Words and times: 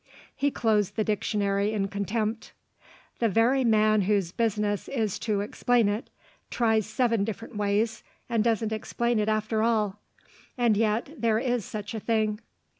He 0.35 0.49
closed 0.49 0.95
the 0.95 1.03
dictionary 1.03 1.73
in 1.73 1.87
contempt. 1.87 2.53
"The 3.19 3.29
very 3.29 3.63
man 3.63 4.01
whose 4.01 4.31
business 4.31 4.87
is 4.87 5.19
to 5.19 5.41
explain 5.41 5.87
it, 5.87 6.09
tries 6.49 6.87
seven 6.87 7.23
different 7.23 7.55
ways, 7.55 8.01
and 8.27 8.43
doesn't 8.43 8.71
explain 8.71 9.19
it 9.19 9.29
after 9.29 9.61
all. 9.61 9.99
And 10.57 10.75
yet, 10.75 11.11
there 11.21 11.37
is 11.37 11.65
such 11.65 11.93
a 11.93 11.99
thing." 11.99 12.39